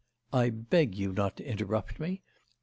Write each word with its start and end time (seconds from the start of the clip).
'I 0.33 0.49
beg 0.49 0.95
you 0.95 1.11
not 1.13 1.37
to 1.37 1.45
interrupt 1.45 1.99
me. 1.99 2.23